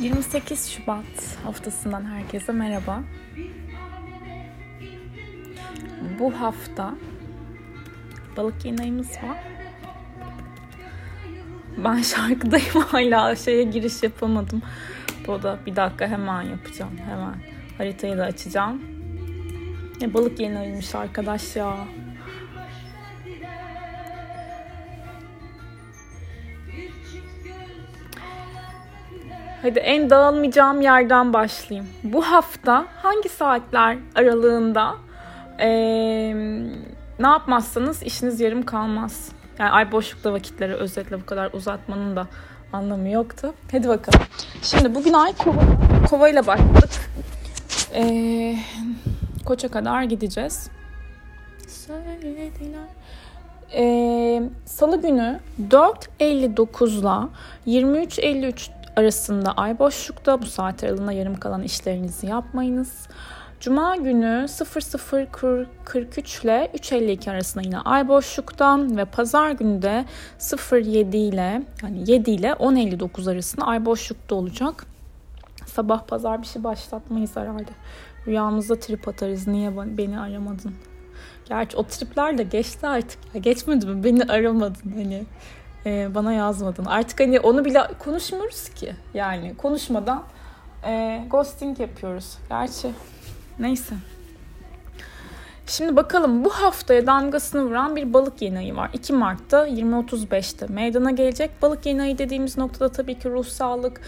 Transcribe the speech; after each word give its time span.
28 0.00 0.70
Şubat 0.70 1.36
haftasından 1.44 2.04
herkese 2.04 2.52
merhaba. 2.52 3.02
Bu 6.18 6.40
hafta 6.40 6.94
balık 8.36 8.64
yayınayımız 8.64 9.10
var. 9.10 9.44
Ben 11.84 12.02
şarkıdayım 12.02 12.80
hala 12.88 13.36
şeye 13.36 13.62
giriş 13.62 14.02
yapamadım. 14.02 14.62
Bu 15.26 15.42
da 15.42 15.58
bir 15.66 15.76
dakika 15.76 16.06
hemen 16.06 16.42
yapacağım. 16.42 16.98
Hemen 17.08 17.34
haritayı 17.78 18.18
da 18.18 18.24
açacağım. 18.24 18.82
Ne 20.00 20.14
balık 20.14 20.40
yayınaymış 20.40 20.94
arkadaş 20.94 21.56
ya. 21.56 21.76
Hadi 29.66 29.78
en 29.78 30.10
dağılmayacağım 30.10 30.80
yerden 30.80 31.32
başlayayım. 31.32 31.90
Bu 32.04 32.22
hafta 32.22 32.86
hangi 33.02 33.28
saatler 33.28 33.98
aralığında 34.14 34.94
ee, 35.58 35.68
ne 37.18 37.26
yapmazsanız 37.26 38.02
işiniz 38.02 38.40
yarım 38.40 38.62
kalmaz. 38.62 39.28
Yani 39.58 39.70
ay 39.70 39.92
boşlukta 39.92 40.32
vakitleri 40.32 40.74
özetle 40.74 41.20
bu 41.20 41.26
kadar 41.26 41.52
uzatmanın 41.52 42.16
da 42.16 42.26
anlamı 42.72 43.08
yoktu. 43.08 43.54
Hadi 43.72 43.88
bakalım. 43.88 44.26
Şimdi 44.62 44.94
bugün 44.94 45.12
ay 45.12 45.32
kova, 45.36 45.62
kova 46.10 46.28
ile 46.28 46.46
başladık. 46.46 47.10
Ee, 47.94 48.56
Koça 49.44 49.68
kadar 49.68 50.02
gideceğiz. 50.02 50.70
Söylediler. 51.68 52.88
Ee, 53.74 54.42
Salı 54.64 55.02
günü 55.02 55.40
4.59 55.70 57.30
ile 57.66 57.80
23.53 57.80 58.75
arasında 58.96 59.52
ay 59.52 59.78
boşlukta 59.78 60.42
bu 60.42 60.46
saat 60.46 60.84
aralığında 60.84 61.12
yarım 61.12 61.36
kalan 61.36 61.62
işlerinizi 61.62 62.26
yapmayınız. 62.26 63.08
Cuma 63.60 63.96
günü 63.96 64.46
00.43 64.48 66.44
ile 66.44 66.70
3.52 66.74 67.30
arasında 67.30 67.64
yine 67.64 67.78
ay 67.78 68.08
boşluktan 68.08 68.96
ve 68.96 69.04
pazar 69.04 69.50
günü 69.50 69.82
de 69.82 70.04
07 70.72 71.16
ile 71.16 71.62
yani 71.82 72.10
7 72.10 72.30
ile 72.30 72.48
10.59 72.48 73.32
arasında 73.32 73.66
ay 73.66 73.84
boşlukta 73.84 74.34
olacak. 74.34 74.86
Sabah 75.66 76.06
pazar 76.06 76.42
bir 76.42 76.46
şey 76.46 76.64
başlatmayız 76.64 77.36
herhalde. 77.36 77.70
Rüyamızda 78.26 78.80
trip 78.80 79.08
atarız. 79.08 79.46
Niye 79.46 79.76
beni 79.98 80.20
aramadın? 80.20 80.74
Gerçi 81.44 81.76
o 81.76 81.82
tripler 81.82 82.38
de 82.38 82.42
geçti 82.42 82.86
artık. 82.86 83.18
Ya 83.34 83.40
geçmedi 83.40 83.86
mi? 83.86 84.04
Beni 84.04 84.24
aramadın 84.24 84.92
hani. 84.94 85.24
E, 85.86 86.14
bana 86.14 86.32
yazmadın. 86.32 86.84
Artık 86.84 87.20
hani 87.20 87.40
onu 87.40 87.64
bile 87.64 87.80
konuşmuyoruz 87.98 88.68
ki. 88.68 88.96
Yani 89.14 89.56
konuşmadan 89.56 90.22
e, 90.86 91.22
ghosting 91.30 91.80
yapıyoruz. 91.80 92.38
Gerçi 92.48 92.90
neyse. 93.58 93.94
Şimdi 95.66 95.96
bakalım 95.96 96.44
bu 96.44 96.50
haftaya 96.50 97.06
damgasını 97.06 97.64
vuran 97.64 97.96
bir 97.96 98.12
balık 98.12 98.42
yeni 98.42 98.58
ayı 98.58 98.76
var. 98.76 98.90
2 98.92 99.12
Mart'ta 99.12 99.68
20.35'te 99.68 100.66
meydana 100.66 101.10
gelecek. 101.10 101.62
Balık 101.62 101.86
yeni 101.86 102.02
ayı 102.02 102.18
dediğimiz 102.18 102.58
noktada 102.58 102.92
tabii 102.92 103.18
ki 103.18 103.30
ruh 103.30 103.46
sağlık, 103.46 104.00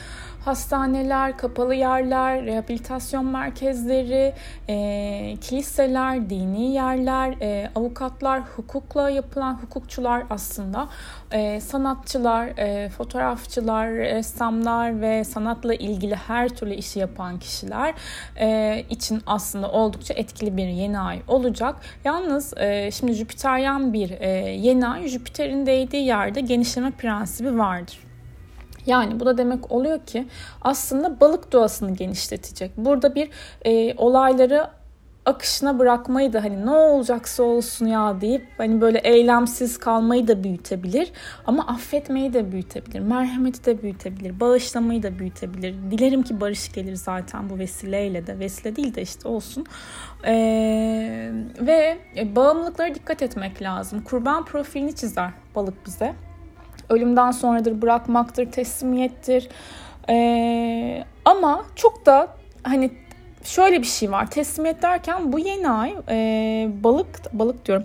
hastaneler, 0.49 1.37
kapalı 1.37 1.75
yerler, 1.75 2.45
rehabilitasyon 2.45 3.25
merkezleri, 3.27 4.35
e, 4.69 5.37
kiliseler, 5.41 6.31
dini 6.31 6.73
yerler, 6.73 7.35
e, 7.41 7.71
avukatlar, 7.75 8.41
hukukla 8.41 9.11
yapılan 9.11 9.55
hukukçular 9.55 10.23
aslında, 10.31 10.89
e, 11.33 11.61
sanatçılar, 11.61 12.47
e, 12.47 12.89
fotoğrafçılar, 12.89 13.91
ressamlar 13.91 15.01
ve 15.01 15.25
sanatla 15.25 15.75
ilgili 15.75 16.14
her 16.14 16.48
türlü 16.48 16.75
işi 16.75 16.98
yapan 16.98 17.39
kişiler 17.39 17.95
e, 18.41 18.85
için 18.91 19.23
aslında 19.27 19.70
oldukça 19.70 20.14
etkili 20.14 20.57
bir 20.57 20.67
yeni 20.67 20.98
ay 20.98 21.23
olacak. 21.29 21.77
Yalnız 22.05 22.55
e, 22.57 22.91
şimdi 22.91 23.13
Jüpiteryen 23.13 23.92
bir 23.92 24.11
e, 24.20 24.29
yeni 24.51 24.89
ay 24.89 25.08
Jüpiter'in 25.08 25.67
değdiği 25.67 26.07
yerde 26.07 26.41
genişleme 26.41 26.91
prensibi 26.91 27.58
vardır. 27.58 28.08
Yani 28.86 29.20
bu 29.20 29.27
da 29.27 29.39
demek 29.39 29.72
oluyor 29.72 29.98
ki 30.06 30.27
aslında 30.62 31.20
balık 31.20 31.52
doğasını 31.52 31.94
genişletecek. 31.94 32.72
Burada 32.77 33.14
bir 33.14 33.30
e, 33.64 33.94
olayları 33.96 34.70
akışına 35.28 35.78
bırakmayı 35.78 36.33
da 36.33 36.44
hani 36.44 36.66
ne 36.66 36.70
olacaksa 36.70 37.42
olsun 37.42 37.86
ya 37.86 38.20
deyip 38.20 38.46
hani 38.58 38.80
böyle 38.80 38.98
eylemsiz 38.98 39.78
kalmayı 39.78 40.28
da 40.28 40.44
büyütebilir. 40.44 41.12
Ama 41.46 41.66
affetmeyi 41.66 42.33
de 42.33 42.52
büyütebilir. 42.52 43.00
Merhameti 43.00 43.64
de 43.64 43.83
büyütebilir. 43.83 44.40
Bağışlamayı 44.40 45.02
da 45.02 45.18
büyütebilir. 45.18 45.74
Dilerim 45.90 46.22
ki 46.22 46.40
barış 46.40 46.72
gelir 46.72 46.95
zaten 46.95 47.50
bu 47.50 47.58
vesileyle 47.58 48.27
de. 48.27 48.39
Vesile 48.39 48.77
değil 48.77 48.95
de 48.95 49.02
işte 49.02 49.28
olsun. 49.28 49.66
Ee, 50.24 51.33
ve 51.60 51.98
bağımlılıklara 52.36 52.95
dikkat 52.95 53.22
etmek 53.22 53.62
lazım. 53.62 54.02
Kurban 54.02 54.45
profilini 54.45 54.95
çizer 54.95 55.30
balık 55.55 55.86
bize 55.86 56.14
ölümden 56.91 57.31
sonradır, 57.31 57.83
bırakmaktır, 57.83 58.53
teslimiyettir. 58.53 59.49
Ee, 60.09 61.05
ama 61.25 61.65
çok 61.77 62.07
da 62.07 62.29
hani 62.63 62.91
şöyle 63.43 63.79
bir 63.79 63.87
şey 63.87 64.11
var. 64.11 64.31
Teslimiyet 64.31 64.83
derken 64.83 65.33
bu 65.33 65.39
yeni 65.39 65.71
ay 65.71 65.95
e, 66.09 66.69
balık 66.85 67.09
balık 67.33 67.67
diyorum. 67.67 67.85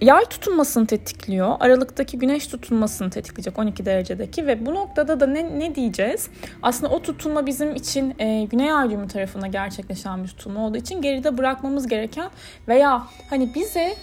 Yay 0.00 0.24
tutulmasını 0.24 0.86
tetikliyor. 0.86 1.56
Aralıktaki 1.60 2.18
güneş 2.18 2.46
tutulmasını 2.46 3.10
tetikleyecek 3.10 3.58
12 3.58 3.86
derecedeki 3.86 4.46
ve 4.46 4.66
bu 4.66 4.74
noktada 4.74 5.20
da 5.20 5.26
ne, 5.26 5.58
ne 5.58 5.74
diyeceğiz? 5.74 6.28
Aslında 6.62 6.92
o 6.92 7.02
tutulma 7.02 7.46
bizim 7.46 7.74
için 7.74 8.14
e, 8.18 8.44
güney 8.44 8.72
ay 8.72 8.90
düğümü 8.90 9.08
tarafına 9.08 9.46
gerçekleşen 9.46 10.22
bir 10.22 10.28
tutulma 10.28 10.66
olduğu 10.66 10.76
için 10.76 11.02
geride 11.02 11.38
bırakmamız 11.38 11.86
gereken 11.88 12.30
veya 12.68 13.06
hani 13.30 13.54
bize 13.54 13.94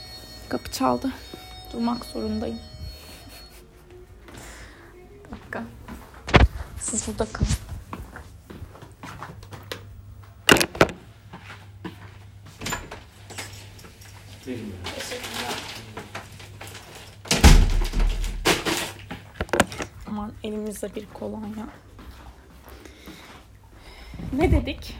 kapı 0.50 0.72
çaldı. 0.72 1.08
Durmak 1.74 2.06
zorundayım. 2.06 2.60
Dakika. 5.32 5.64
Siz 6.80 7.08
burada 7.08 7.26
kalın. 7.26 7.48
Aman 20.08 20.32
elimizde 20.44 20.96
bir 20.96 21.08
kolonya. 21.14 21.68
Ne 24.34 24.52
dedik? 24.52 24.98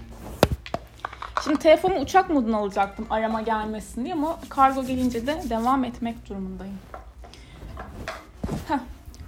Şimdi 1.44 1.60
telefonu 1.60 1.96
uçak 1.96 2.30
moduna 2.30 2.58
alacaktım 2.58 3.08
arama 3.10 3.42
gelmesin 3.42 4.06
diye 4.06 4.14
ama 4.14 4.40
kargo 4.50 4.86
gelince 4.86 5.28
de 5.28 5.44
devam 5.50 5.84
etmek 5.84 6.30
durumundayım. 6.30 6.80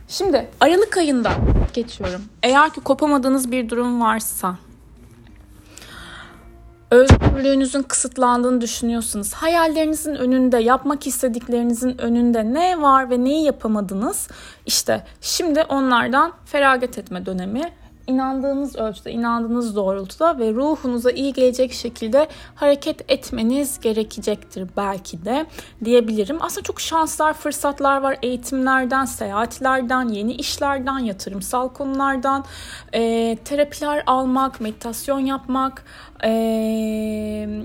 Şimdi 0.10 0.48
Aralık 0.60 0.98
ayında 0.98 1.32
geçiyorum. 1.74 2.22
Eğer 2.44 2.74
ki 2.74 2.82
kopamadığınız 2.82 3.52
bir 3.52 3.70
durum 3.70 4.02
varsa, 4.02 4.56
özgürlüğünüzün 6.92 7.84
kısıtlandığını 7.84 8.62
düşünüyorsunuz. 8.62 9.34
Hayallerinizin 9.34 10.16
önünde, 10.16 10.58
yapmak 10.58 11.08
istediklerinizin 11.08 12.02
önünde 12.02 12.54
ne 12.54 12.82
var 12.82 13.10
ve 13.10 13.24
neyi 13.24 13.46
yapamadınız? 13.46 14.28
İşte 14.66 15.06
şimdi 15.22 15.64
onlardan 15.64 16.34
feragat 16.46 16.98
etme 16.98 17.26
dönemi 17.26 17.74
inandığınız 18.10 18.76
ölçüde, 18.76 19.12
inandığınız 19.12 19.76
doğrultuda 19.76 20.40
ve 20.40 20.52
ruhunuza 20.54 21.12
iyi 21.12 21.34
gelecek 21.34 21.74
şekilde 21.74 22.28
hareket 22.56 23.12
etmeniz 23.12 23.80
gerekecektir 23.80 24.68
belki 24.78 25.26
de 25.26 25.46
diyebilirim. 25.86 26.38
Aslında 26.42 26.64
çok 26.64 26.82
şanslar, 26.82 27.34
fırsatlar 27.34 28.02
var. 28.02 28.18
Eğitimlerden, 28.22 29.06
seyahatlerden, 29.06 30.08
yeni 30.08 30.34
işlerden, 30.34 31.00
yatırımsal 31.00 31.70
konulardan, 31.70 32.46
e, 32.94 33.38
terapiler 33.46 34.04
almak, 34.06 34.62
meditasyon 34.62 35.20
yapmak 35.20 35.84
e, 36.24 36.30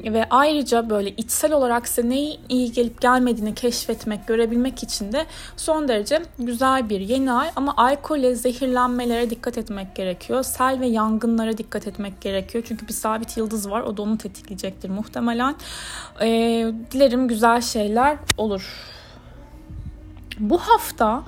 ve 0.05 0.27
ayrıca 0.31 0.91
böyle 0.91 1.11
içsel 1.11 1.53
olarak 1.53 1.89
size 1.89 2.09
neyi 2.09 2.41
iyi 2.49 2.73
gelip 2.73 3.01
gelmediğini 3.01 3.55
keşfetmek, 3.55 4.27
görebilmek 4.27 4.83
için 4.83 5.13
de 5.13 5.27
son 5.57 5.89
derece 5.89 6.23
güzel 6.39 6.89
bir 6.89 7.01
yeni 7.01 7.33
ay. 7.33 7.51
Ama 7.57 7.75
alkolle 7.77 8.35
zehirlenmelere 8.35 9.31
dikkat 9.31 9.59
etmek 9.59 9.95
gerekiyor 9.95 10.34
gerekiyor. 10.35 10.43
Sel 10.43 10.81
ve 10.81 10.87
yangınlara 10.87 11.59
dikkat 11.59 11.87
etmek 11.87 12.21
gerekiyor. 12.21 12.65
Çünkü 12.67 12.89
bir 12.89 12.93
sabit 12.93 13.37
yıldız 13.37 13.71
var. 13.71 13.81
O 13.81 13.97
da 13.97 14.03
onu 14.03 14.19
tetikleyecektir 14.19 14.91
muhtemelen. 14.91 15.55
E, 16.21 16.29
dilerim 16.91 17.29
güzel 17.29 17.61
şeyler 17.61 18.19
olur. 18.37 18.63
Bu 20.39 20.59
hafta 20.59 21.23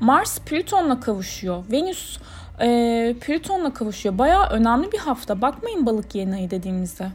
Mars 0.00 0.38
Plüton'la 0.38 1.00
kavuşuyor. 1.00 1.64
Venüs 1.70 2.18
e, 2.60 3.14
Plüton'la 3.20 3.72
kavuşuyor. 3.72 4.18
Bayağı 4.18 4.48
önemli 4.50 4.92
bir 4.92 4.98
hafta. 4.98 5.40
Bakmayın 5.40 5.86
balık 5.86 6.14
yeni 6.14 6.34
ayı 6.34 6.50
dediğimizde. 6.50 7.10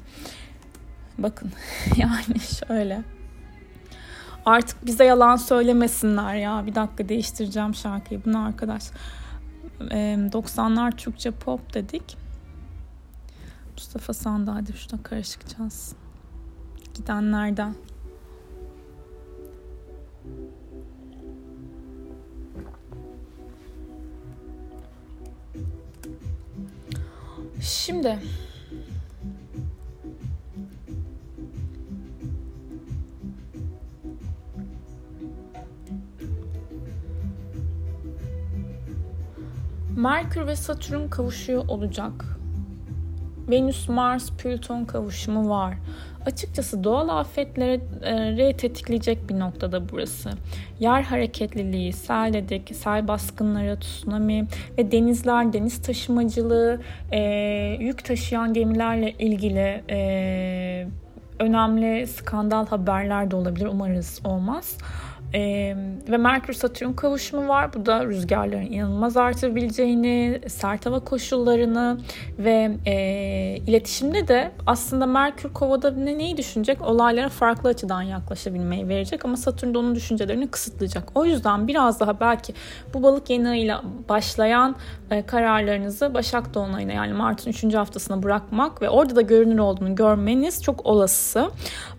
Bakın 1.18 1.52
yani 1.98 2.40
şöyle. 2.40 3.04
Artık 4.46 4.86
bize 4.86 5.04
yalan 5.06 5.36
söylemesinler 5.36 6.36
ya. 6.36 6.64
Bir 6.66 6.76
dakika 6.76 7.10
değiştireceğim 7.10 7.76
şarkıyı. 7.76 8.22
Bunu 8.26 8.46
arkadaş. 8.46 8.84
90'lar 9.92 10.98
Türkçe 10.98 11.32
pop 11.32 11.74
dedik. 11.74 12.18
Mustafa 13.74 14.14
Sandal 14.14 14.54
hadi 14.54 14.74
şurada 14.74 15.04
karışıkacağız. 15.04 15.96
Gidenlerden. 16.94 17.76
Şimdi 27.62 28.20
Merkür 40.04 40.48
ve 40.48 40.56
Satürn 40.56 41.08
kavuşuyor 41.08 41.68
olacak. 41.68 42.12
Venüs 43.50 43.90
Mars 43.90 44.32
Plüton 44.32 44.86
kavuşumu 44.86 45.50
var. 45.50 45.74
Açıkçası 46.26 46.84
doğal 46.84 47.10
afetleri 47.10 48.58
tetikleyecek 48.58 49.30
bir 49.30 49.40
noktada 49.40 49.90
burası. 49.90 50.30
Yer 50.80 51.02
hareketliliği, 51.02 51.94
sel 51.94 52.34
dedik, 52.34 52.76
sel 52.76 53.08
baskınları, 53.08 53.80
tsunami 53.80 54.48
ve 54.78 54.92
denizler, 54.92 55.54
deniz 55.54 55.82
taşımacılığı, 55.82 56.82
e, 57.12 57.20
yük 57.80 58.06
taşıyan 58.06 58.54
gemilerle 58.54 59.12
ilgili 59.12 59.84
e, 59.90 60.88
önemli 61.40 62.08
skandal 62.08 62.68
haberler 62.68 63.32
de 63.32 63.36
olabilir. 63.36 63.66
Umarız 63.66 64.22
olmaz. 64.24 64.78
Ee, 65.36 65.76
ve 66.10 66.18
Merkür 66.18 66.54
Satürn 66.54 66.94
kavuşumu 66.94 67.48
var. 67.48 67.74
Bu 67.74 67.86
da 67.86 68.06
rüzgarların 68.06 68.66
inanılmaz 68.66 69.18
artabileceğini, 69.18 70.42
sert 70.48 70.86
hava 70.86 71.00
koşullarını 71.00 71.98
ve 72.40 72.72
e, 72.86 72.94
iletişimde 73.68 74.28
de 74.28 74.52
aslında 74.68 75.06
Merkür 75.06 75.54
Kova'da 75.54 75.92
ne, 75.92 76.18
neyi 76.18 76.38
düşünecek? 76.38 76.82
Olaylara 76.82 77.30
farklı 77.30 77.70
açıdan 77.70 78.02
yaklaşabilmeyi 78.02 78.88
verecek 78.88 79.26
ama 79.26 79.38
Satürn 79.38 79.74
de 79.74 79.78
onun 79.78 79.96
düşüncelerini 79.96 80.48
kısıtlayacak. 80.48 81.04
O 81.16 81.26
yüzden 81.26 81.68
biraz 81.68 82.00
daha 82.00 82.20
belki 82.20 82.54
bu 82.94 83.04
balık 83.04 83.30
yeni 83.30 83.50
ayıyla 83.50 83.84
başlayan 84.10 84.76
e, 85.12 85.26
kararlarınızı 85.26 86.14
Başak 86.14 86.54
Dolunay'ına 86.54 86.94
yani 86.94 87.14
Mart'ın 87.14 87.50
3. 87.50 87.74
haftasına 87.74 88.24
bırakmak 88.24 88.82
ve 88.82 88.90
orada 88.90 89.16
da 89.16 89.22
görünür 89.22 89.60
olduğunu 89.60 89.96
görmeniz 89.96 90.64
çok 90.64 90.86
olası. 90.86 91.52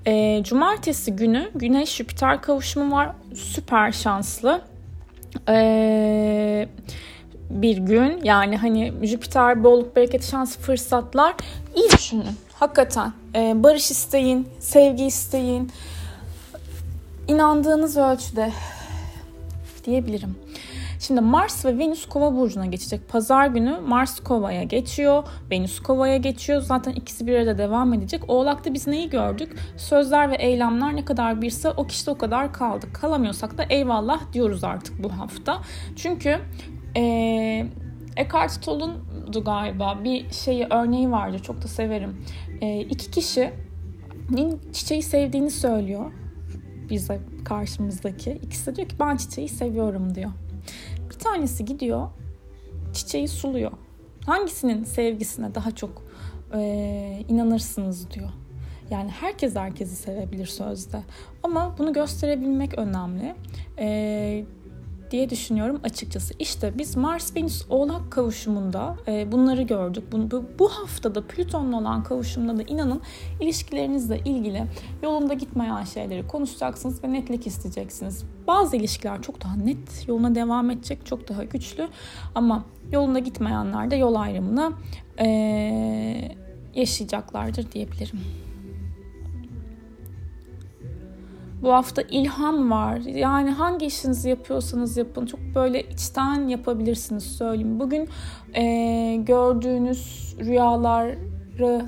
E, 0.06 0.42
cumartesi 0.44 1.16
günü 1.16 1.50
Güneş 1.54 1.96
Jüpiter 1.96 2.42
kavuşumu 2.42 2.96
var. 2.96 3.10
Süper 3.34 3.92
şanslı. 3.92 4.60
E, 5.48 6.68
bir 7.50 7.76
gün 7.76 8.20
yani 8.24 8.56
hani 8.56 8.92
Jüpiter 9.02 9.64
bolluk 9.64 9.96
bereket 9.96 10.30
şans 10.30 10.56
fırsatlar 10.56 11.34
iyi 11.76 11.90
düşünün 11.90 12.36
hakikaten 12.54 13.12
e, 13.34 13.62
barış 13.62 13.90
isteyin 13.90 14.48
sevgi 14.58 15.04
isteyin 15.04 15.72
inandığınız 17.28 17.96
ölçüde 17.96 18.52
diyebilirim. 19.84 20.36
Şimdi 21.06 21.20
Mars 21.20 21.64
ve 21.64 21.78
Venüs 21.78 22.06
Kova 22.06 22.36
burcuna 22.36 22.66
geçecek. 22.66 23.08
Pazar 23.08 23.46
günü 23.46 23.80
Mars 23.80 24.20
Kova'ya 24.20 24.62
geçiyor, 24.62 25.24
Venüs 25.50 25.80
Kova'ya 25.80 26.16
geçiyor. 26.16 26.60
Zaten 26.60 26.92
ikisi 26.92 27.26
bir 27.26 27.34
arada 27.34 27.58
devam 27.58 27.94
edecek. 27.94 28.22
Oğlak'ta 28.28 28.74
biz 28.74 28.86
neyi 28.86 29.10
gördük? 29.10 29.56
Sözler 29.76 30.30
ve 30.30 30.34
eylemler 30.34 30.96
ne 30.96 31.04
kadar 31.04 31.42
birse 31.42 31.70
o 31.70 31.86
kişide 31.86 32.10
o 32.10 32.18
kadar 32.18 32.52
kaldık. 32.52 32.94
Kalamıyorsak 32.94 33.58
da 33.58 33.64
eyvallah 33.70 34.32
diyoruz 34.32 34.64
artık 34.64 35.02
bu 35.02 35.12
hafta. 35.12 35.62
Çünkü 35.96 36.38
ee, 36.96 37.66
Eckhart 38.16 38.62
Tolle'undu 38.62 39.44
galiba 39.44 39.98
bir 40.04 40.30
şeyi 40.30 40.66
örneği 40.70 41.10
vardı 41.10 41.38
çok 41.38 41.62
da 41.62 41.68
severim. 41.68 42.24
E, 42.60 42.80
iki 42.80 43.10
kişinin 43.10 44.60
çiçeği 44.72 45.02
sevdiğini 45.02 45.50
söylüyor 45.50 46.12
bize 46.90 47.20
karşımızdaki. 47.44 48.40
İkisi 48.42 48.66
de 48.66 48.76
diyor 48.76 48.88
ki 48.88 48.96
ben 49.00 49.16
çiçeği 49.16 49.48
seviyorum 49.48 50.14
diyor. 50.14 50.30
Bir 51.14 51.18
tanesi 51.18 51.64
gidiyor 51.64 52.08
çiçeği 52.94 53.28
suluyor. 53.28 53.72
Hangisinin 54.26 54.84
sevgisine 54.84 55.54
daha 55.54 55.70
çok 55.70 56.02
e, 56.54 57.24
inanırsınız 57.28 58.10
diyor. 58.10 58.28
Yani 58.90 59.10
herkes 59.10 59.56
herkesi 59.56 59.96
sevebilir 59.96 60.46
sözde. 60.46 61.02
Ama 61.42 61.78
bunu 61.78 61.92
gösterebilmek 61.92 62.78
önemli. 62.78 63.34
E, 63.78 64.44
diye 65.14 65.30
düşünüyorum 65.30 65.80
açıkçası. 65.84 66.34
İşte 66.38 66.78
biz 66.78 66.96
Mars 66.96 67.36
Venüs 67.36 67.64
Oğlak 67.70 68.12
kavuşumunda 68.12 68.96
e, 69.08 69.32
bunları 69.32 69.62
gördük. 69.62 70.04
Bu, 70.12 70.30
bu, 70.30 70.44
bu 70.58 70.68
haftada 70.68 71.26
Plüton'la 71.26 71.76
olan 71.76 72.02
kavuşumda 72.02 72.58
da 72.58 72.62
inanın 72.62 73.00
ilişkilerinizle 73.40 74.18
ilgili 74.18 74.62
yolunda 75.02 75.34
gitmeyen 75.34 75.84
şeyleri 75.84 76.26
konuşacaksınız 76.26 77.04
ve 77.04 77.12
netlik 77.12 77.46
isteyeceksiniz. 77.46 78.24
Bazı 78.46 78.76
ilişkiler 78.76 79.22
çok 79.22 79.42
daha 79.42 79.56
net 79.56 80.08
yoluna 80.08 80.34
devam 80.34 80.70
edecek, 80.70 81.06
çok 81.06 81.28
daha 81.28 81.44
güçlü 81.44 81.88
ama 82.34 82.64
yolunda 82.92 83.18
gitmeyenler 83.18 83.90
de 83.90 83.96
yol 83.96 84.14
ayrımını 84.14 84.72
e, 85.18 85.26
yaşayacaklardır 86.74 87.72
diyebilirim. 87.72 88.20
Bu 91.64 91.72
hafta 91.72 92.02
ilham 92.02 92.70
var. 92.70 92.96
Yani 92.96 93.50
hangi 93.50 93.86
işinizi 93.86 94.28
yapıyorsanız 94.30 94.96
yapın. 94.96 95.26
Çok 95.26 95.40
böyle 95.54 95.82
içten 95.82 96.48
yapabilirsiniz 96.48 97.24
söyleyeyim. 97.24 97.80
Bugün 97.80 98.08
e, 98.54 99.16
gördüğünüz 99.16 100.34
rüyalar 100.40 101.14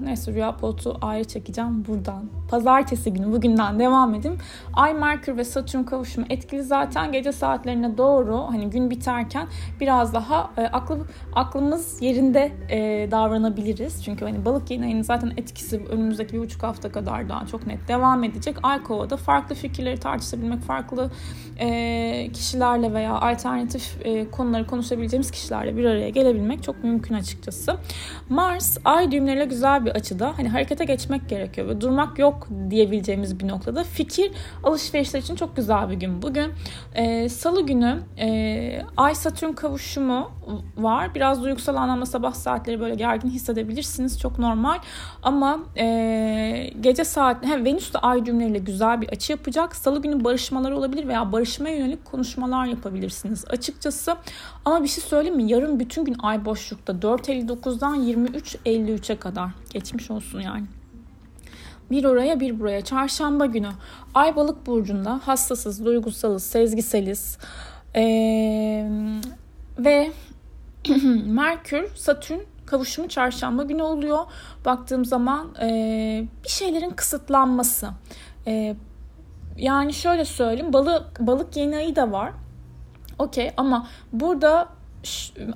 neyse 0.02 0.32
rüya 0.32 0.56
potu 0.56 0.98
ayrı 1.02 1.24
çekeceğim 1.24 1.84
buradan. 1.88 2.24
Pazartesi 2.48 3.12
günü 3.12 3.32
bugünden 3.32 3.78
devam 3.78 4.14
edeyim. 4.14 4.38
Ay, 4.74 4.94
Merkür 4.94 5.36
ve 5.36 5.44
Satürn 5.44 5.82
kavuşumu 5.82 6.26
etkili 6.30 6.62
zaten 6.62 7.12
gece 7.12 7.32
saatlerine 7.32 7.98
doğru 7.98 8.46
hani 8.48 8.70
gün 8.70 8.90
biterken 8.90 9.46
biraz 9.80 10.14
daha 10.14 10.50
e, 10.56 10.62
aklı, 10.62 10.98
aklımız 11.34 12.02
yerinde 12.02 12.52
e, 12.70 13.10
davranabiliriz. 13.10 14.04
Çünkü 14.04 14.24
hani 14.24 14.44
balık 14.44 14.70
yeni 14.70 14.84
ayının 14.84 15.02
zaten 15.02 15.32
etkisi 15.36 15.82
önümüzdeki 15.90 16.32
bir 16.32 16.38
buçuk 16.38 16.62
hafta 16.62 16.92
kadar 16.92 17.28
daha 17.28 17.46
çok 17.46 17.66
net 17.66 17.88
devam 17.88 18.24
edecek. 18.24 18.56
Ay 18.62 18.82
Kova'da 18.82 19.16
farklı 19.16 19.54
fikirleri 19.54 20.00
tartışabilmek, 20.00 20.60
farklı 20.60 21.10
e, 21.58 22.30
kişilerle 22.32 22.94
veya 22.94 23.12
alternatif 23.20 23.96
e, 24.04 24.30
konuları 24.30 24.66
konuşabileceğimiz 24.66 25.30
kişilerle 25.30 25.76
bir 25.76 25.84
araya 25.84 26.08
gelebilmek 26.08 26.62
çok 26.62 26.84
mümkün 26.84 27.14
açıkçası. 27.14 27.76
Mars 28.28 28.78
ay 28.84 29.10
düğümleriyle 29.10 29.44
güzel 29.44 29.84
bir 29.84 29.90
açıda 29.90 30.32
hani 30.36 30.48
harekete 30.48 30.84
geçmek 30.84 31.28
gerekiyor 31.28 31.68
ve 31.68 31.80
durmak 31.80 32.18
yok 32.18 32.35
diyebileceğimiz 32.70 33.40
bir 33.40 33.48
noktada 33.48 33.84
fikir 33.84 34.32
alışverişler 34.64 35.20
için 35.20 35.36
çok 35.36 35.56
güzel 35.56 35.90
bir 35.90 35.94
gün. 35.94 36.22
Bugün 36.22 36.52
e, 36.94 37.28
salı 37.28 37.66
günü 37.66 38.00
e, 38.18 38.82
Ay 38.96 39.14
Satürn 39.14 39.52
kavuşumu 39.52 40.30
var. 40.76 41.14
Biraz 41.14 41.42
duygusal 41.42 41.76
anlamda 41.76 42.06
sabah 42.06 42.34
saatleri 42.34 42.80
böyle 42.80 42.94
gergin 42.94 43.30
hissedebilirsiniz. 43.30 44.20
Çok 44.20 44.38
normal. 44.38 44.78
Ama 45.22 45.58
e, 45.76 46.70
gece 46.80 47.04
saat 47.04 47.44
hem 47.44 47.64
Venüs 47.64 47.94
de 47.94 47.98
Ay 47.98 48.26
düğümleriyle 48.26 48.58
güzel 48.58 49.00
bir 49.00 49.08
açı 49.08 49.32
yapacak. 49.32 49.76
Salı 49.76 50.02
günü 50.02 50.24
barışmalar 50.24 50.72
olabilir 50.72 51.08
veya 51.08 51.32
barışmaya 51.32 51.76
yönelik 51.76 52.04
konuşmalar 52.04 52.66
yapabilirsiniz 52.66 53.44
açıkçası. 53.48 54.16
Ama 54.64 54.82
bir 54.82 54.88
şey 54.88 55.04
söyleyeyim 55.04 55.36
mi? 55.36 55.52
Yarın 55.52 55.80
bütün 55.80 56.04
gün 56.04 56.16
Ay 56.22 56.44
boşlukta 56.44 56.92
4.59'dan 56.92 57.96
23.53'e 57.96 59.16
kadar. 59.16 59.50
Geçmiş 59.72 60.10
olsun 60.10 60.40
yani. 60.40 60.66
Bir 61.90 62.04
oraya 62.04 62.40
bir 62.40 62.60
buraya. 62.60 62.84
Çarşamba 62.84 63.46
günü 63.46 63.68
Ay 64.14 64.36
balık 64.36 64.66
burcunda 64.66 65.20
hassasız, 65.24 65.84
duygusalız, 65.84 66.44
sezgiseliz. 66.44 67.38
Ee, 67.96 68.90
ve 69.78 70.12
Merkür, 71.26 71.94
Satürn 71.94 72.38
kavuşumu 72.66 73.08
çarşamba 73.08 73.62
günü 73.62 73.82
oluyor. 73.82 74.18
Baktığım 74.64 75.04
zaman 75.04 75.54
e, 75.62 75.68
bir 76.44 76.48
şeylerin 76.48 76.90
kısıtlanması. 76.90 77.88
E, 78.46 78.76
yani 79.56 79.92
şöyle 79.94 80.24
söyleyeyim 80.24 80.72
balık 80.72 81.20
balık 81.20 81.56
yeni 81.56 81.76
ayı 81.76 81.96
da 81.96 82.12
var. 82.12 82.32
Okey 83.18 83.52
ama 83.56 83.86
burada 84.12 84.68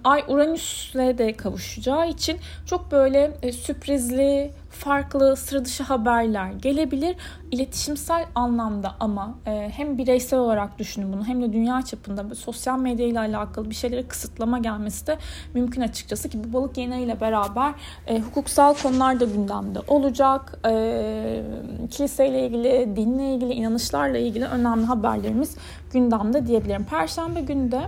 Ay 0.04 0.24
Uranüs'le 0.28 1.18
de 1.18 1.32
kavuşacağı 1.36 2.08
için 2.08 2.38
çok 2.66 2.92
böyle 2.92 3.36
e, 3.42 3.52
sürprizli, 3.52 4.50
farklı, 4.70 5.36
sıra 5.36 5.64
dışı 5.64 5.82
haberler 5.82 6.52
gelebilir. 6.52 7.16
İletişimsel 7.50 8.26
anlamda 8.34 8.94
ama 9.00 9.34
e, 9.46 9.70
hem 9.76 9.98
bireysel 9.98 10.38
olarak 10.38 10.78
düşünün 10.78 11.12
bunu 11.12 11.26
hem 11.26 11.42
de 11.42 11.52
dünya 11.52 11.82
çapında 11.82 12.34
sosyal 12.34 12.78
medya 12.78 13.06
ile 13.06 13.20
alakalı 13.20 13.70
bir 13.70 13.74
şeylere 13.74 14.08
kısıtlama 14.08 14.58
gelmesi 14.58 15.06
de 15.06 15.18
mümkün 15.54 15.80
açıkçası 15.80 16.28
ki 16.28 16.38
bu 16.44 16.52
balık 16.52 16.78
yeni 16.78 17.02
ile 17.02 17.20
beraber 17.20 17.72
e, 18.06 18.18
hukuksal 18.20 18.74
konular 18.74 19.20
da 19.20 19.24
gündemde 19.24 19.78
olacak. 19.88 20.58
E, 20.68 21.42
kiliseyle 21.90 22.46
ilgili, 22.46 22.96
dinle 22.96 23.34
ilgili, 23.34 23.52
inanışlarla 23.52 24.18
ilgili 24.18 24.44
önemli 24.44 24.86
haberlerimiz 24.86 25.56
gündemde 25.92 26.46
diyebilirim. 26.46 26.84
Perşembe 26.84 27.40
günü 27.40 27.72
de 27.72 27.80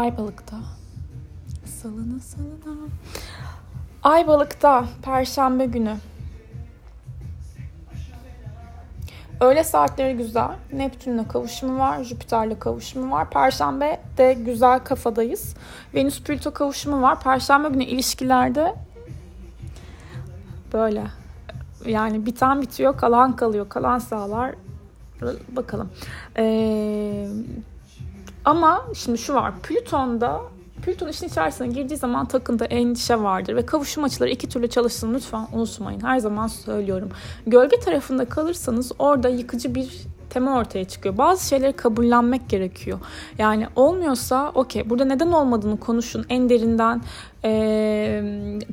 Ay 0.00 0.16
balıkta. 0.16 0.56
Salına 1.64 2.20
salına. 2.20 2.88
Ay 4.02 4.26
balıkta 4.26 4.84
perşembe 5.02 5.66
günü. 5.66 5.96
Öğle 9.40 9.64
saatleri 9.64 10.16
güzel. 10.16 10.56
Neptün'le 10.72 11.24
kavuşumu 11.24 11.78
var. 11.78 12.04
Jüpiter'le 12.04 12.58
kavuşumu 12.58 13.12
var. 13.12 13.30
Perşembe 13.30 14.00
de 14.16 14.32
güzel 14.32 14.78
kafadayız. 14.78 15.54
Venüs 15.94 16.22
Plüto 16.22 16.52
kavuşumu 16.52 17.02
var. 17.02 17.20
Perşembe 17.20 17.68
günü 17.68 17.84
ilişkilerde 17.84 18.74
böyle 20.72 21.04
yani 21.86 22.26
biten 22.26 22.62
bitiyor 22.62 22.96
kalan 22.96 23.36
kalıyor. 23.36 23.68
Kalan 23.68 23.98
sağlar 23.98 24.54
bakalım. 25.56 25.90
Ee, 26.36 27.28
ama 28.44 28.86
şimdi 28.94 29.18
şu 29.18 29.34
var. 29.34 29.52
Plüton'da 29.62 30.40
Plüton 30.82 31.08
işin 31.08 31.26
içerisine 31.26 31.66
girdiği 31.68 31.96
zaman 31.96 32.26
takıntı, 32.26 32.64
endişe 32.64 33.22
vardır 33.22 33.56
ve 33.56 33.66
kavuşum 33.66 34.04
açıları 34.04 34.30
iki 34.30 34.48
türlü 34.48 34.68
çalışsın 34.68 35.14
lütfen 35.14 35.46
unutmayın. 35.52 36.00
Her 36.00 36.18
zaman 36.18 36.46
söylüyorum. 36.46 37.10
Gölge 37.46 37.80
tarafında 37.80 38.24
kalırsanız 38.24 38.92
orada 38.98 39.28
yıkıcı 39.28 39.74
bir 39.74 39.90
tema 40.30 40.58
ortaya 40.58 40.84
çıkıyor. 40.84 41.18
Bazı 41.18 41.48
şeyleri 41.48 41.72
kabullenmek 41.72 42.48
gerekiyor. 42.48 42.98
Yani 43.38 43.66
olmuyorsa 43.76 44.50
okey 44.54 44.90
burada 44.90 45.04
neden 45.04 45.32
olmadığını 45.32 45.80
konuşun 45.80 46.26
en 46.28 46.48
derinden 46.48 47.02
e, 47.44 48.22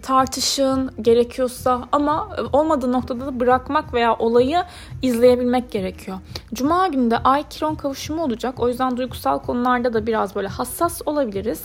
tartışın 0.02 0.92
gerekiyorsa 1.02 1.88
ama 1.92 2.30
olmadığı 2.54 2.92
noktada 2.92 3.26
da 3.26 3.40
bırakmak 3.40 3.94
veya 3.94 4.16
olayı 4.16 4.64
izleyebilmek 5.02 5.72
gerekiyor. 5.72 6.18
Cuma 6.54 6.88
günü 6.88 7.12
de 7.12 7.18
Ay 7.18 7.44
Kiron 7.50 7.76
kavuşumu 7.76 8.24
olacak. 8.24 8.60
O 8.60 8.68
yüzden 8.68 8.98
duygusal 8.98 9.40
konularda 9.40 9.94
da 9.94 10.08
biraz 10.08 10.36
böyle 10.36 10.48
hassas 10.48 11.02
olabiliriz. 11.06 11.64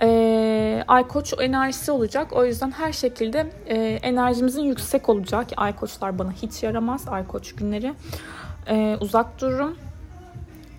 E, 0.00 0.84
Ay 0.88 1.08
Koç 1.08 1.34
enerjisi 1.40 1.92
olacak. 1.92 2.32
O 2.32 2.44
yüzden 2.44 2.70
her 2.70 2.92
şekilde 2.92 3.52
e, 3.66 3.76
enerjimizin 4.02 4.62
yüksek 4.62 5.08
olacak. 5.08 5.46
Ay 5.56 5.76
Koçlar 5.76 6.18
bana 6.18 6.32
hiç 6.32 6.62
yaramaz. 6.62 7.08
Ay 7.08 7.26
Koç 7.26 7.54
günleri 7.54 7.94
e, 8.70 8.96
uzak 9.00 9.40
dururum. 9.40 9.76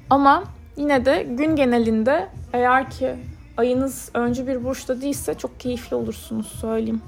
Ama 0.10 0.44
yine 0.78 1.06
de 1.06 1.24
gün 1.24 1.56
genelinde 1.56 2.30
eğer 2.54 2.90
ki 2.90 3.16
ayınız 3.58 4.10
öncü 4.14 4.48
bir 4.48 4.64
burçta 4.64 5.02
değilse 5.02 5.34
çok 5.34 5.60
keyifli 5.60 5.96
olursunuz 5.96 6.48
söyleyeyim. 6.48 7.02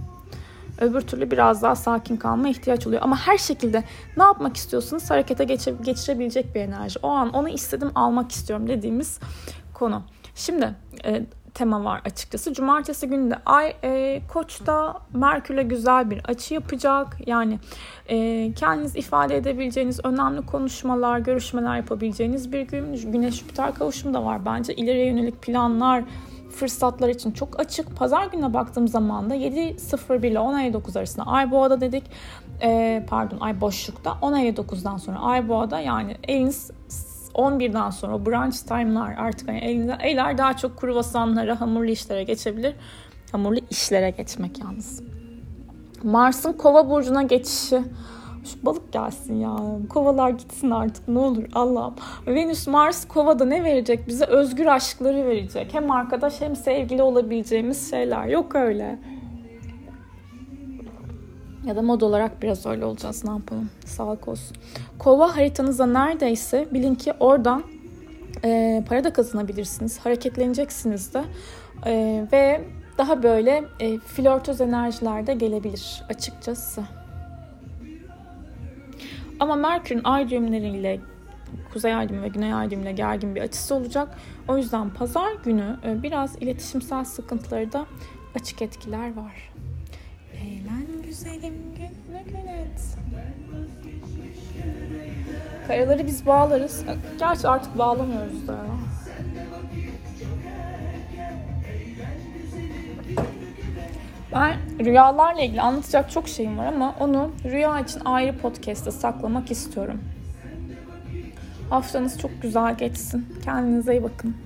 Öbür 0.81 1.01
türlü 1.01 1.31
biraz 1.31 1.61
daha 1.61 1.75
sakin 1.75 2.17
kalma 2.17 2.49
ihtiyaç 2.49 2.87
oluyor. 2.87 3.01
Ama 3.01 3.17
her 3.17 3.37
şekilde 3.37 3.83
ne 4.17 4.23
yapmak 4.23 4.57
istiyorsunuz 4.57 5.09
harekete 5.09 5.43
geçe, 5.43 5.73
geçirebilecek 5.81 6.55
bir 6.55 6.59
enerji. 6.61 6.99
O 7.03 7.09
an 7.09 7.29
onu 7.29 7.49
istedim 7.49 7.91
almak 7.95 8.31
istiyorum 8.31 8.67
dediğimiz 8.67 9.19
konu. 9.73 10.03
Şimdi 10.35 10.75
e, 11.05 11.23
tema 11.53 11.83
var 11.83 12.01
açıkçası. 12.05 12.53
Cumartesi 12.53 13.07
günü 13.07 13.31
de 13.31 13.35
Ay 13.45 13.73
e, 13.83 14.21
Koç'ta 14.27 15.01
Merkür'le 15.13 15.63
güzel 15.63 16.11
bir 16.11 16.21
açı 16.25 16.53
yapacak. 16.53 17.17
Yani 17.25 17.59
e, 18.09 18.53
kendiniz 18.53 18.95
ifade 18.95 19.37
edebileceğiniz 19.37 19.99
önemli 20.03 20.45
konuşmalar, 20.45 21.19
görüşmeler 21.19 21.75
yapabileceğiniz 21.75 22.53
bir 22.53 22.61
gün. 22.61 23.11
Güneş 23.11 23.39
Jüpiter 23.39 23.73
kavuşumu 23.73 24.13
da 24.13 24.25
var 24.25 24.45
bence. 24.45 24.73
İleriye 24.75 25.05
yönelik 25.05 25.41
planlar, 25.41 26.03
fırsatlar 26.51 27.09
için 27.09 27.31
çok 27.31 27.59
açık. 27.59 27.95
Pazar 27.95 28.25
gününe 28.25 28.53
baktığım 28.53 28.87
zaman 28.87 29.29
da 29.29 29.35
7.01 29.35 30.27
ile 30.27 30.37
10.59 30.37 30.99
arasında 30.99 31.25
Ay 31.25 31.51
Boğa'da 31.51 31.81
dedik. 31.81 32.03
E, 32.61 33.03
pardon 33.09 33.39
Ay 33.39 33.61
boşlukta 33.61 34.09
10.59'dan 34.09 34.97
sonra 34.97 35.19
Ay 35.19 35.49
Boğa'da 35.49 35.79
yani 35.79 36.17
eliniz 36.27 36.71
11'den 37.33 37.89
sonra 37.89 38.25
brunch 38.25 38.57
time'lar 38.57 39.15
artık 39.17 39.47
hani 39.47 39.59
elinden, 39.59 39.99
eller 39.99 40.37
daha 40.37 40.57
çok 40.57 40.77
kruvasanlara, 40.77 41.61
hamurlu 41.61 41.89
işlere 41.89 42.23
geçebilir. 42.23 42.75
Hamurlu 43.31 43.59
işlere 43.69 44.09
geçmek 44.09 44.59
yalnız. 44.59 45.03
Mars'ın 46.03 46.53
kova 46.53 46.89
burcuna 46.89 47.23
geçişi. 47.23 47.81
Şu 48.45 48.65
balık 48.65 48.93
gelsin 48.93 49.35
ya. 49.35 49.55
Kovalar 49.89 50.29
gitsin 50.29 50.71
artık 50.71 51.07
ne 51.07 51.19
olur 51.19 51.43
Allah'ım. 51.53 51.95
Venüs 52.27 52.67
Mars 52.67 53.07
kovada 53.07 53.45
ne 53.45 53.63
verecek 53.63 54.07
bize? 54.07 54.25
Özgür 54.25 54.65
aşkları 54.65 55.25
verecek. 55.25 55.73
Hem 55.73 55.91
arkadaş 55.91 56.41
hem 56.41 56.55
sevgili 56.55 57.01
olabileceğimiz 57.01 57.89
şeyler. 57.89 58.25
Yok 58.27 58.55
öyle. 58.55 58.99
Ya 61.65 61.75
da 61.75 61.81
mod 61.81 62.01
olarak 62.01 62.41
biraz 62.41 62.65
öyle 62.65 62.85
olacağız 62.85 63.25
ne 63.25 63.31
yapalım. 63.31 63.69
Sağlık 63.85 64.27
olsun. 64.27 64.57
Kova 64.99 65.35
haritanızda 65.35 65.85
neredeyse 65.85 66.67
bilin 66.71 66.95
ki 66.95 67.13
oradan 67.19 67.63
e, 68.43 68.83
para 68.89 69.03
da 69.03 69.13
kazanabilirsiniz. 69.13 69.99
Hareketleneceksiniz 69.99 71.13
de. 71.13 71.23
E, 71.85 72.25
ve 72.31 72.61
daha 72.97 73.23
böyle 73.23 73.63
e, 73.79 73.97
flörtöz 73.97 74.61
enerjiler 74.61 75.27
de 75.27 75.33
gelebilir 75.33 76.03
açıkçası. 76.09 76.83
Ama 79.39 79.55
Merkür'ün 79.55 80.01
ay 80.03 80.29
düğümleriyle 80.29 80.99
kuzey 81.73 81.95
ay 81.95 82.09
düğümü 82.09 82.21
ve 82.21 82.27
güney 82.27 82.53
ay 82.53 82.69
düğümüyle 82.69 82.91
gergin 82.91 83.35
bir 83.35 83.41
açısı 83.41 83.75
olacak. 83.75 84.17
O 84.47 84.57
yüzden 84.57 84.89
pazar 84.89 85.33
günü 85.43 85.77
e, 85.85 86.03
biraz 86.03 86.35
iletişimsel 86.35 87.05
sıkıntıları 87.05 87.71
da 87.73 87.85
açık 88.35 88.61
etkiler 88.61 89.15
var. 89.15 89.51
Güzelim 91.13 91.53
günlük 91.77 92.27
günet. 92.27 92.97
Kayaları 95.67 96.07
biz 96.07 96.25
bağlarız. 96.25 96.83
Gerçi 97.19 97.47
artık 97.47 97.77
bağlamıyoruz 97.77 98.47
da. 98.47 98.55
Ben 104.33 104.55
rüyalarla 104.85 105.41
ilgili 105.41 105.61
anlatacak 105.61 106.11
çok 106.11 106.27
şeyim 106.27 106.57
var 106.57 106.65
ama 106.65 106.95
onu 106.99 107.31
rüya 107.45 107.79
için 107.79 108.01
ayrı 108.05 108.37
podcast'te 108.37 108.91
saklamak 108.91 109.51
istiyorum. 109.51 110.01
Haftanız 111.69 112.19
çok 112.19 112.41
güzel 112.41 112.77
geçsin. 112.77 113.27
Kendinize 113.43 113.93
iyi 113.93 114.03
bakın. 114.03 114.37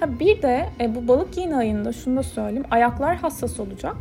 Ha 0.00 0.18
bir 0.20 0.42
de 0.42 0.68
e, 0.80 0.94
bu 0.94 1.08
balık 1.08 1.36
yeni 1.36 1.56
ayında 1.56 1.92
şunu 1.92 2.16
da 2.16 2.22
söyleyeyim. 2.22 2.66
Ayaklar 2.70 3.16
hassas 3.16 3.60
olacak. 3.60 3.96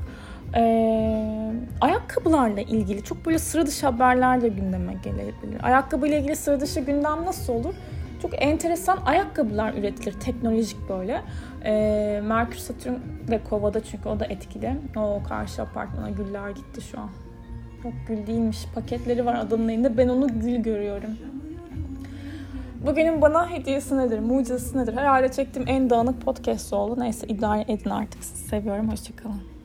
Ee, 0.55 1.51
ayakkabılarla 1.81 2.61
ilgili 2.61 3.03
çok 3.03 3.25
böyle 3.25 3.39
sıra 3.39 3.65
dışı 3.65 3.85
haberler 3.85 4.41
de 4.41 4.47
gündeme 4.47 4.93
gelebilir. 5.03 5.63
Ayakkabıyla 5.63 6.17
ilgili 6.17 6.35
sıra 6.35 6.61
dışı 6.61 6.79
gündem 6.79 7.25
nasıl 7.25 7.53
olur? 7.53 7.73
Çok 8.21 8.43
enteresan 8.43 8.99
ayakkabılar 9.05 9.73
üretilir 9.73 10.19
teknolojik 10.19 10.89
böyle. 10.89 11.21
Ee, 11.65 12.21
Merkür 12.23 12.57
Satürn 12.57 12.93
de 13.27 13.43
kovada 13.49 13.83
çünkü 13.83 14.09
o 14.09 14.19
da 14.19 14.25
etkili. 14.25 14.75
O 14.95 15.21
karşı 15.29 15.61
apartmana 15.61 16.09
güller 16.09 16.49
gitti 16.49 16.81
şu 16.81 16.99
an. 16.99 17.09
Yok 17.83 17.93
gül 18.07 18.27
değilmiş. 18.27 18.65
Paketleri 18.75 19.25
var 19.25 19.35
adamın 19.35 19.69
elinde. 19.69 19.97
Ben 19.97 20.07
onu 20.07 20.27
gül 20.27 20.55
görüyorum. 20.55 21.09
Bugünün 22.85 23.21
bana 23.21 23.49
hediyesi 23.49 23.97
nedir? 23.97 24.19
Mucizesi 24.19 24.77
nedir? 24.77 24.93
Herhalde 24.93 25.31
çektiğim 25.31 25.67
en 25.67 25.89
dağınık 25.89 26.21
podcast 26.21 26.73
oldu. 26.73 26.99
Neyse 26.99 27.27
idare 27.27 27.65
edin 27.67 27.89
artık. 27.89 28.23
Sizi 28.23 28.47
seviyorum. 28.47 28.91
Hoşçakalın. 28.91 29.56